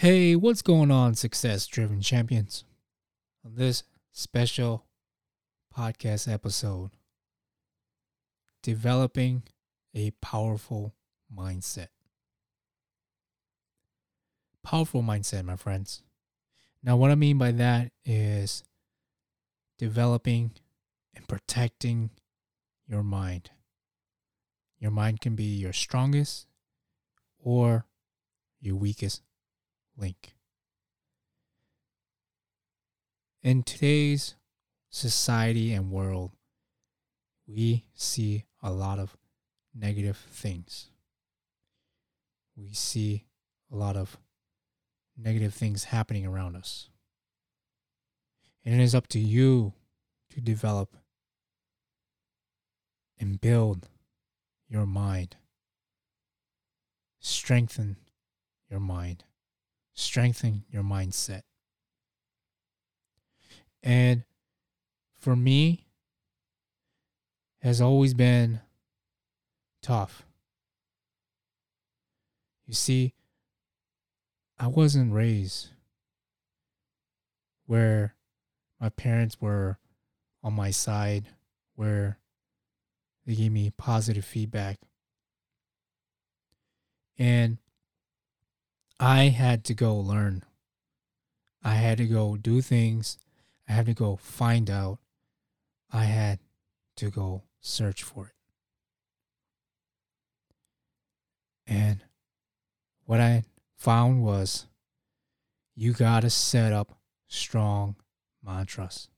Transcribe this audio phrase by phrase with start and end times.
[0.00, 2.62] Hey, what's going on, success driven champions?
[3.44, 3.82] On this
[4.12, 4.86] special
[5.76, 6.90] podcast episode,
[8.62, 9.42] developing
[9.96, 10.94] a powerful
[11.36, 11.88] mindset.
[14.62, 16.04] Powerful mindset, my friends.
[16.80, 18.62] Now, what I mean by that is
[19.78, 20.52] developing
[21.16, 22.10] and protecting
[22.86, 23.50] your mind.
[24.78, 26.46] Your mind can be your strongest
[27.40, 27.86] or
[28.60, 29.22] your weakest
[29.98, 30.34] link.
[33.42, 34.34] In today's
[34.90, 36.32] society and world,
[37.46, 39.16] we see a lot of
[39.74, 40.90] negative things.
[42.56, 43.26] We see
[43.72, 44.18] a lot of
[45.16, 46.88] negative things happening around us.
[48.64, 49.72] And it is up to you
[50.30, 50.96] to develop
[53.18, 53.88] and build
[54.68, 55.36] your mind,
[57.20, 57.96] strengthen
[58.70, 59.24] your mind,
[59.98, 61.42] strengthen your mindset.
[63.82, 64.22] And
[65.18, 65.86] for me,
[67.60, 68.60] has always been
[69.82, 70.24] tough.
[72.66, 73.14] You see,
[74.56, 75.70] I wasn't raised
[77.66, 78.14] where
[78.80, 79.78] my parents were
[80.44, 81.26] on my side,
[81.74, 82.18] where
[83.26, 84.78] they gave me positive feedback.
[87.18, 87.58] And
[89.00, 90.44] I had to go learn.
[91.62, 93.18] I had to go do things.
[93.68, 94.98] I had to go find out.
[95.92, 96.40] I had
[96.96, 98.32] to go search for it.
[101.66, 102.04] And
[103.04, 103.44] what I
[103.76, 104.66] found was
[105.74, 107.96] you got to set up strong
[108.42, 109.08] mantras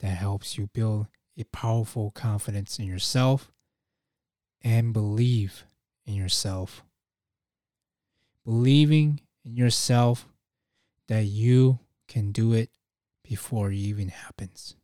[0.00, 3.52] that helps you build a powerful confidence in yourself
[4.62, 5.64] and believe
[6.04, 6.82] in yourself.
[8.44, 10.26] Believing in yourself
[11.08, 12.70] that you can do it
[13.22, 14.76] before it even happens.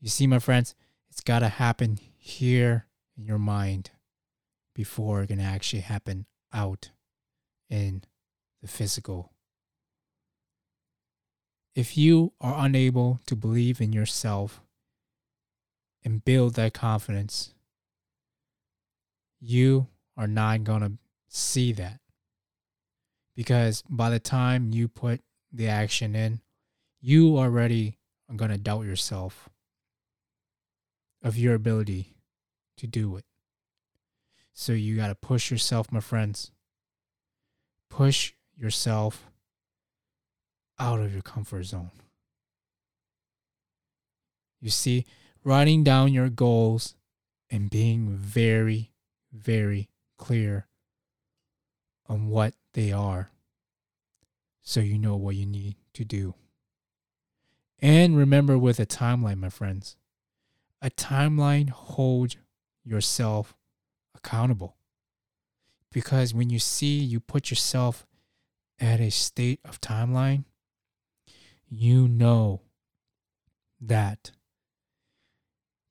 [0.00, 0.74] You see, my friends,
[1.08, 3.90] it's got to happen here in your mind
[4.74, 6.90] before it can actually happen out
[7.70, 8.02] in
[8.60, 9.32] the physical.
[11.74, 14.60] If you are unable to believe in yourself
[16.04, 17.54] and build that confidence,
[19.40, 20.92] you are not going to
[21.34, 22.00] see that.
[23.34, 25.20] Because by the time you put
[25.52, 26.40] the action in,
[27.00, 27.98] you already
[28.30, 29.48] are going to doubt yourself
[31.22, 32.14] of your ability
[32.76, 33.24] to do it.
[34.52, 36.52] So you got to push yourself, my friends.
[37.90, 39.30] Push yourself
[40.78, 41.90] out of your comfort zone.
[44.60, 45.04] You see,
[45.42, 46.94] writing down your goals
[47.50, 48.92] and being very,
[49.32, 50.68] very clear
[52.08, 53.30] on what they are
[54.62, 56.34] so you know what you need to do.
[57.80, 59.96] And remember with a timeline, my friends,
[60.80, 62.36] a timeline holds
[62.82, 63.54] yourself
[64.14, 64.76] accountable.
[65.92, 68.06] Because when you see you put yourself
[68.80, 70.44] at a state of timeline,
[71.68, 72.62] you know
[73.80, 74.32] that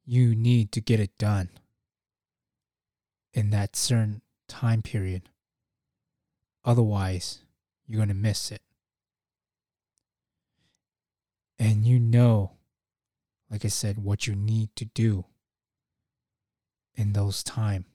[0.06, 1.50] you need to get it done
[3.34, 5.30] in that certain time period.
[6.66, 7.40] Otherwise,
[7.88, 8.62] you're going to miss it.
[11.60, 12.52] And you know,
[13.50, 15.26] like I said, what you need to do
[16.96, 17.86] in those time.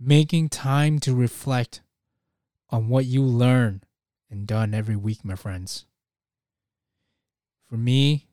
[0.00, 1.82] Making time to reflect
[2.70, 3.82] on what you learn
[4.30, 5.84] and done every week, my friends.
[7.68, 8.26] For me,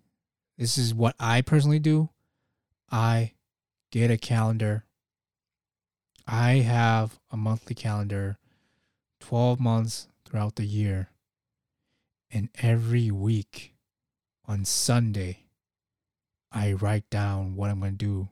[0.57, 2.09] this is what I personally do.
[2.91, 3.33] I
[3.91, 4.85] get a calendar.
[6.31, 8.38] I have a monthly calendar,
[9.19, 11.09] 12 months throughout the year.
[12.29, 13.73] And every week
[14.45, 15.47] on Sunday,
[16.51, 18.29] I write down what I'm going to do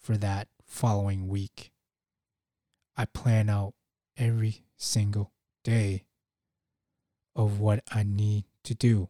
[0.00, 1.70] for that following week.
[2.96, 3.74] I plan out
[4.16, 5.30] every single
[5.62, 6.02] day
[7.36, 9.08] of what I need to do.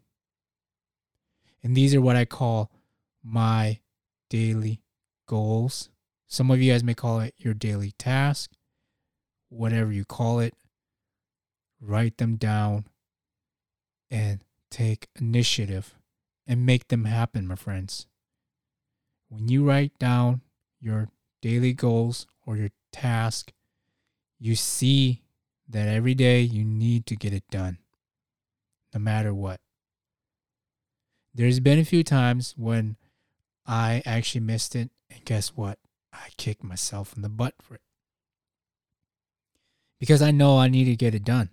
[1.62, 2.70] And these are what I call
[3.24, 3.80] my
[4.28, 4.82] daily
[5.26, 5.88] goals.
[6.32, 8.52] Some of you guys may call it your daily task,
[9.50, 10.54] whatever you call it.
[11.78, 12.86] Write them down
[14.10, 14.40] and
[14.70, 15.94] take initiative
[16.46, 18.06] and make them happen, my friends.
[19.28, 20.40] When you write down
[20.80, 21.10] your
[21.42, 23.52] daily goals or your task,
[24.38, 25.20] you see
[25.68, 27.76] that every day you need to get it done,
[28.94, 29.60] no matter what
[31.34, 32.96] there's been a few times when
[33.66, 35.78] I actually missed it, and guess what?
[36.12, 37.80] I kick myself in the butt for it.
[40.02, 41.50] because I know I need to get it done.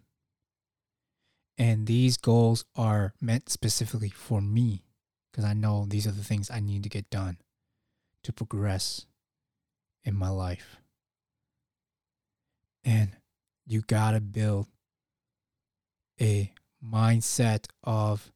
[1.56, 4.86] And these goals are meant specifically for me
[5.32, 7.38] because I know these are the things I need to get done
[8.24, 9.06] to progress
[10.04, 10.78] in my life.
[12.84, 13.12] And
[13.68, 14.66] you got to build
[16.20, 16.52] a
[16.84, 18.32] mindset of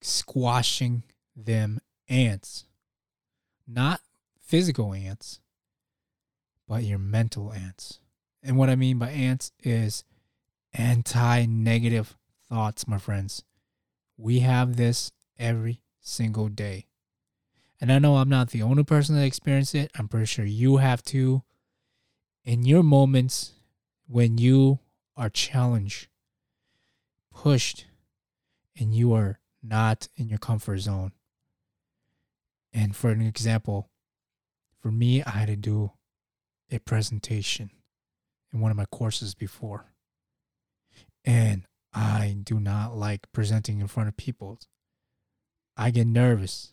[0.00, 1.04] squashing
[1.36, 1.78] them
[2.08, 2.64] ants,
[3.68, 4.00] not
[4.46, 5.40] physical ants,
[6.68, 7.98] but your mental ants.
[8.42, 10.04] And what I mean by ants is
[10.72, 12.16] anti negative
[12.48, 13.42] thoughts, my friends.
[14.16, 16.86] We have this every single day.
[17.80, 19.90] And I know I'm not the only person that experienced it.
[19.98, 21.42] I'm pretty sure you have too.
[22.44, 23.52] In your moments
[24.06, 24.78] when you
[25.16, 26.06] are challenged,
[27.34, 27.86] pushed,
[28.78, 31.12] and you are not in your comfort zone.
[32.72, 33.90] And for an example,
[34.86, 35.90] for me, I had to do
[36.70, 37.72] a presentation
[38.52, 39.86] in one of my courses before.
[41.24, 44.60] And I do not like presenting in front of people.
[45.76, 46.72] I get nervous.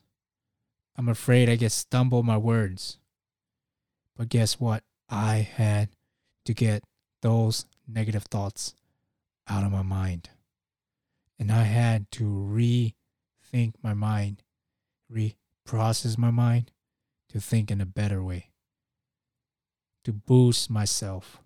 [0.96, 3.00] I'm afraid I get stumble my words.
[4.16, 4.84] But guess what?
[5.10, 5.90] I had
[6.46, 6.84] to get
[7.24, 8.76] those negative thoughts
[9.48, 10.30] out of my mind.
[11.40, 14.44] And I had to rethink my mind,
[15.12, 16.73] reprocess my mind
[17.34, 18.52] to think in a better way,
[20.04, 21.42] to boost myself.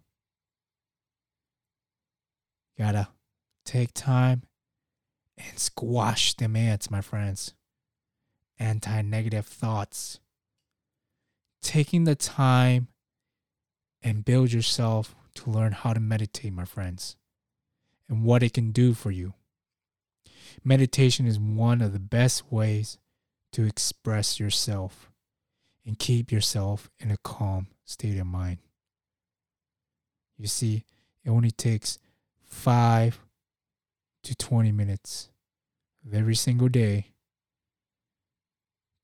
[2.78, 3.08] Gotta
[3.66, 4.44] take time
[5.38, 7.54] and squash them ants, my friends.
[8.60, 10.20] Anti negative thoughts.
[11.62, 12.90] Taking the time
[14.04, 17.16] and build yourself to learn how to meditate, my friends,
[18.10, 19.36] and what it can do for you.
[20.66, 22.98] Meditation is one of the best ways
[23.54, 25.12] to express yourself
[25.88, 28.58] and keep yourself in a calm state of mind.
[30.38, 30.84] You see,
[31.24, 31.98] it only takes
[32.46, 33.20] five
[34.24, 35.30] to 20 minutes
[36.06, 37.14] of every single day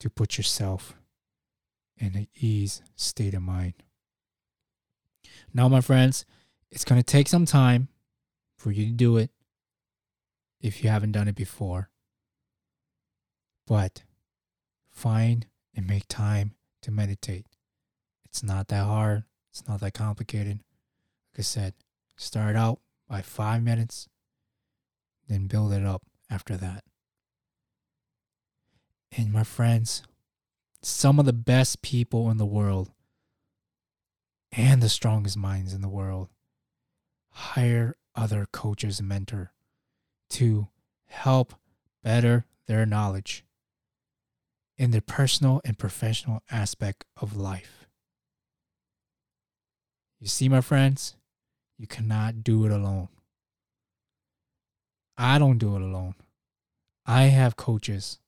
[0.01, 0.93] to put yourself
[1.97, 3.75] in an ease state of mind.
[5.53, 6.25] Now, my friends,
[6.69, 7.87] it's going to take some time
[8.57, 9.29] for you to do it
[10.59, 11.89] if you haven't done it before.
[13.65, 14.03] But
[14.91, 17.45] find and make time to meditate.
[18.25, 20.59] It's not that hard, it's not that complicated.
[21.33, 21.73] Like I said,
[22.15, 24.07] start out by five minutes,
[25.27, 26.83] then build it up after that.
[29.15, 30.03] And my friends,
[30.81, 32.91] some of the best people in the world
[34.51, 36.29] and the strongest minds in the world
[37.29, 39.51] hire other coaches and mentor
[40.29, 40.67] to
[41.05, 41.53] help
[42.03, 43.43] better their knowledge
[44.77, 47.87] in their personal and professional aspect of life.
[50.19, 51.15] You see, my friends,
[51.77, 53.09] you cannot do it alone.
[55.17, 56.15] I don't do it alone.
[57.05, 58.19] I have coaches.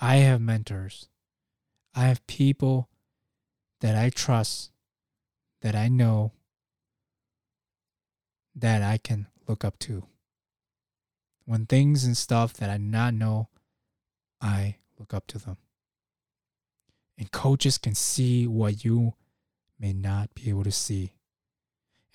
[0.00, 1.08] I have mentors.
[1.94, 2.88] I have people
[3.80, 4.70] that I trust,
[5.62, 6.32] that I know,
[8.54, 10.04] that I can look up to.
[11.44, 13.48] When things and stuff that I not know,
[14.40, 15.56] I look up to them.
[17.20, 19.14] And coaches can see what you
[19.78, 21.12] may not be able to see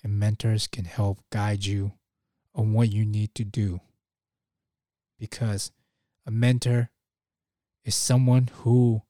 [0.06, 1.92] and mentors can help guide you
[2.54, 3.80] on what you need to do.
[5.18, 5.72] Because
[6.24, 6.90] a mentor
[7.84, 9.02] is someone who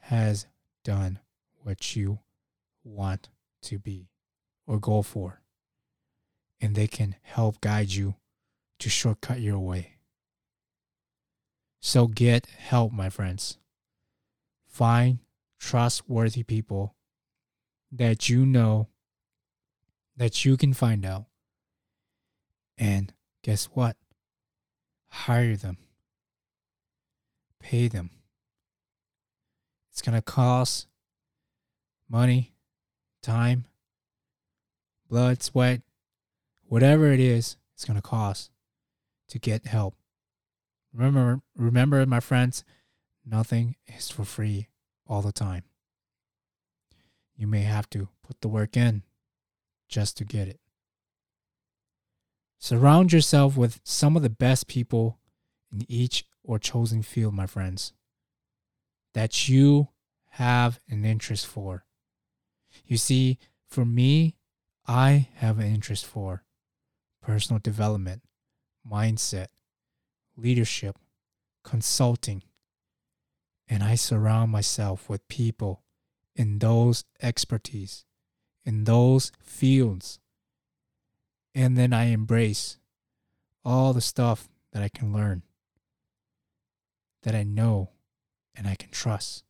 [0.00, 0.46] has
[0.82, 1.20] done
[1.62, 2.18] what you
[2.82, 3.28] want
[3.62, 4.08] to be
[4.66, 5.40] or go for.
[6.60, 8.16] And they can help guide you
[8.80, 9.98] to shortcut your way.
[11.80, 13.56] So get help, my friends.
[14.66, 15.20] Find
[15.60, 16.96] trustworthy people
[17.92, 18.88] that you know
[20.16, 21.26] that you can find out.
[22.78, 23.12] And
[23.42, 23.96] guess what?
[25.08, 25.76] Hire them,
[27.60, 28.10] pay them.
[29.90, 30.86] It's going to cost
[32.08, 32.54] money,
[33.22, 33.66] time,
[35.08, 35.82] blood, sweat,
[36.64, 38.50] whatever it is, it's going to cost
[39.28, 39.94] to get help.
[40.94, 42.64] Remember, remember, my friends,
[43.26, 44.69] nothing is for free
[45.10, 45.64] all the time.
[47.36, 49.02] You may have to put the work in
[49.88, 50.60] just to get it.
[52.58, 55.18] Surround yourself with some of the best people
[55.72, 57.92] in each or chosen field, my friends,
[59.14, 59.88] that you
[60.34, 61.84] have an interest for.
[62.86, 63.38] You see,
[63.68, 64.36] for me,
[64.86, 66.44] I have an interest for
[67.20, 68.22] personal development,
[68.88, 69.48] mindset,
[70.36, 70.98] leadership,
[71.64, 72.42] consulting,
[73.70, 75.84] and I surround myself with people
[76.36, 78.04] in those expertise
[78.64, 80.18] in those fields.
[81.54, 82.78] And then I embrace
[83.64, 85.42] all the stuff that I can learn,
[87.22, 87.90] that I know,
[88.54, 89.44] and I can trust.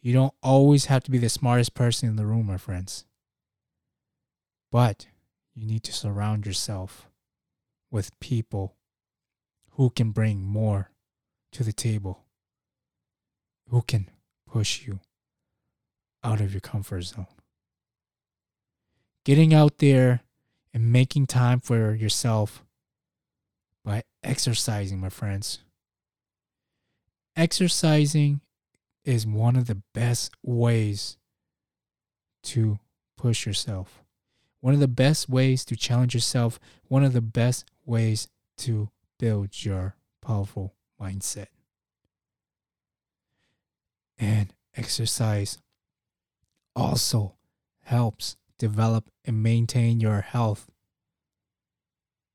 [0.00, 3.04] You don't always have to be the smartest person in the room, my friends.
[4.70, 5.06] But
[5.54, 7.08] you need to surround yourself
[7.90, 8.76] with people
[9.72, 10.90] who can bring more
[11.52, 12.24] to the table,
[13.70, 14.10] who can
[14.46, 15.00] push you
[16.24, 17.26] out of your comfort zone.
[19.24, 20.22] Getting out there
[20.72, 22.64] and making time for yourself
[23.84, 25.60] by exercising, my friends.
[27.36, 28.40] Exercising
[29.04, 31.16] is one of the best ways
[32.42, 32.78] to
[33.16, 34.02] push yourself.
[34.60, 36.58] One of the best ways to challenge yourself.
[36.88, 41.46] One of the best ways to build your powerful mindset.
[44.18, 45.58] And exercise
[46.74, 47.36] also
[47.82, 50.68] helps develop and maintain your health.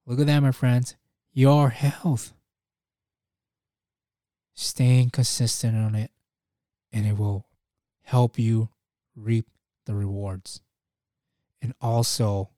[0.06, 0.96] Look at that, my friends.
[1.34, 2.34] Your health.
[4.56, 6.12] Staying consistent on it
[6.92, 7.48] and it will
[8.04, 8.70] help you
[9.16, 9.48] reap
[9.86, 10.62] the rewards.
[11.62, 12.50] And also,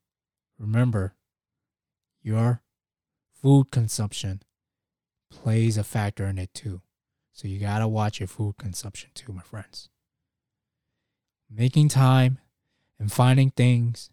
[0.60, 1.16] remember,
[2.22, 2.62] your
[3.34, 4.42] food consumption
[5.30, 6.82] plays a factor in it too.
[7.36, 9.90] So you got to watch your food consumption too, my friends.
[11.48, 12.40] Making time
[12.98, 14.10] and finding things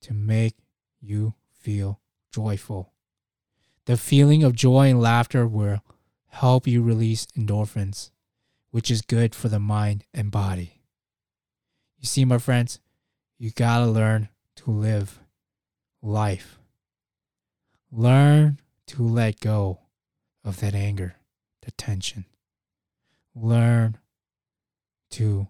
[0.00, 0.56] to make
[1.00, 2.00] you feel
[2.32, 2.92] joyful.
[3.84, 5.84] The feeling of joy and laughter will
[6.30, 8.10] help you release endorphins
[8.74, 10.80] which is good for the mind and body.
[11.96, 12.80] You see, my friends,
[13.38, 15.20] you gotta learn to live
[16.02, 16.58] life.
[17.92, 19.78] Learn to let go
[20.44, 21.14] of that anger,
[21.64, 22.26] the tension.
[23.34, 23.98] Learn
[25.10, 25.48] to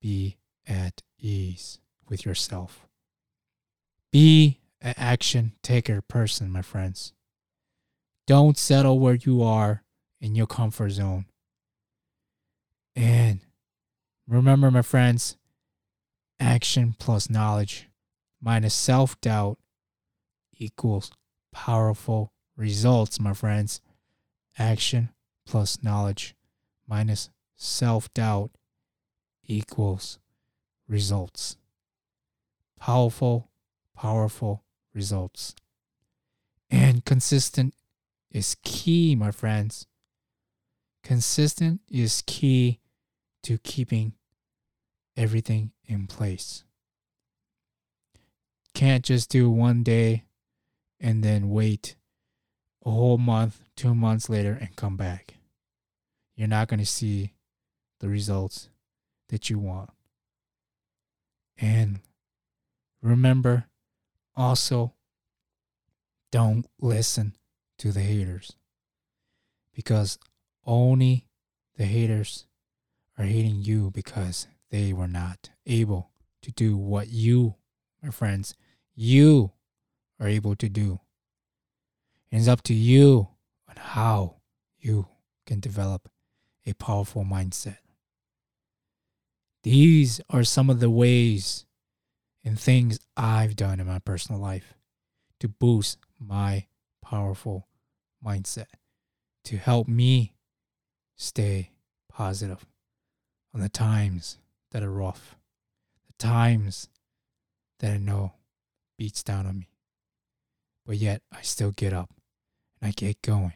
[0.00, 1.78] be at ease
[2.08, 2.86] with yourself.
[4.10, 7.12] Be an action taker person, my friends.
[8.26, 9.82] Don't settle where you are
[10.20, 11.26] in your comfort zone.
[12.94, 13.40] And
[14.28, 15.36] remember, my friends,
[16.38, 17.88] action plus knowledge
[18.40, 19.58] minus self doubt
[20.56, 21.10] equals
[21.52, 23.80] powerful results, my friends.
[24.58, 25.08] Action
[25.46, 26.34] plus knowledge
[26.86, 28.50] minus self doubt
[29.46, 30.18] equals
[30.88, 31.56] results.
[32.78, 33.50] Powerful,
[33.96, 35.54] powerful results.
[36.70, 37.74] And consistent
[38.30, 39.86] is key, my friends.
[41.02, 42.80] Consistent is key
[43.42, 44.14] to keeping
[45.16, 46.64] everything in place.
[48.74, 50.24] Can't just do one day
[50.98, 51.96] and then wait
[52.84, 55.34] a whole month, two months later, and come back.
[56.36, 57.34] You're not going to see
[58.00, 58.68] the results
[59.28, 59.90] that you want.
[61.58, 62.00] And
[63.00, 63.66] remember
[64.34, 64.94] also,
[66.30, 67.36] don't listen
[67.78, 68.52] to the haters
[69.74, 70.18] because
[70.64, 71.26] only
[71.76, 72.46] the haters
[73.18, 76.10] are hating you because they were not able
[76.40, 77.56] to do what you,
[78.02, 78.54] my friends,
[78.94, 79.52] you
[80.18, 81.00] are able to do.
[82.32, 83.28] And it's up to you
[83.68, 84.36] on how
[84.78, 85.06] you
[85.46, 86.08] can develop
[86.66, 87.76] a powerful mindset.
[89.62, 91.66] These are some of the ways
[92.42, 94.74] and things I've done in my personal life
[95.40, 96.68] to boost my
[97.02, 97.68] powerful
[98.24, 98.66] mindset,
[99.44, 100.32] to help me
[101.16, 101.72] stay
[102.10, 102.64] positive
[103.54, 104.38] on the times
[104.70, 105.36] that are rough,
[106.06, 106.88] the times
[107.80, 108.32] that I know
[108.96, 109.68] beats down on me.
[110.86, 112.10] But yet I still get up
[112.82, 113.54] I get going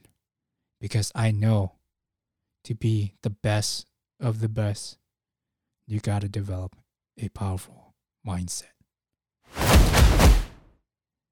[0.80, 1.72] because I know
[2.62, 3.86] to be the best
[4.20, 4.98] of the best,
[5.86, 6.76] you got to develop
[7.18, 7.94] a powerful
[8.26, 8.70] mindset.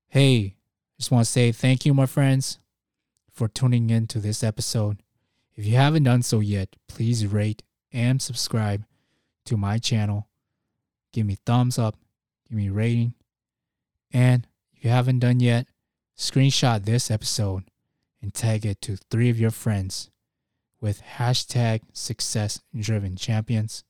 [0.09, 0.57] Hey,
[0.99, 2.59] just want to say thank you, my friends,
[3.31, 5.03] for tuning in to this episode.
[5.55, 8.85] If you haven't done so yet, please rate and subscribe
[9.47, 10.27] to my channel.
[11.13, 11.97] Give me thumbs up,
[12.49, 13.15] give me rating.
[14.13, 15.69] And if you haven't done yet,
[16.17, 17.65] screenshot this episode
[18.25, 20.11] and tag it to three of your friends
[20.81, 23.85] with hashtag success driven champions.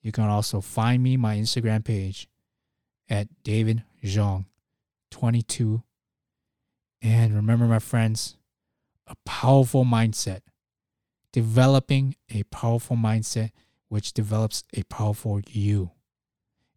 [0.00, 2.26] You can also find me my Instagram page
[3.10, 4.46] at David Xiong
[5.10, 5.82] 22.
[7.02, 8.38] And remember, my friends,
[9.06, 10.40] a powerful mindset
[11.30, 13.50] developing a powerful mindset
[13.90, 15.90] which develops a powerful you.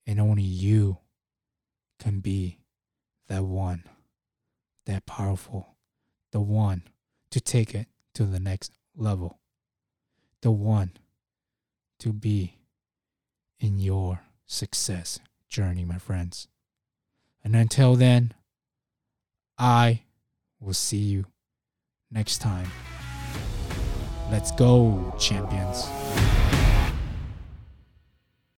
[0.06, 0.98] And only you
[1.98, 2.60] can be
[3.30, 3.86] that one,
[4.86, 5.78] that powerful,
[6.32, 6.84] the one
[7.32, 9.40] to take it to the next level,
[10.42, 10.92] the one
[12.00, 12.56] to be
[13.60, 16.48] in your success journey, my friends.
[17.44, 18.34] And until then,
[19.58, 20.02] I
[20.60, 21.26] will see you
[22.12, 22.70] next time.
[24.32, 25.88] Let's go, champions.